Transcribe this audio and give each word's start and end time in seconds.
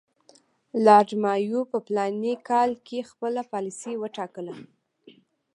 لارډ 0.85 1.09
مایو 1.23 1.61
په 1.71 1.77
فلاني 1.85 2.33
کال 2.49 2.69
کې 2.87 3.07
خپله 3.09 3.41
پالیسي 3.51 3.93
وټاکله. 3.97 4.55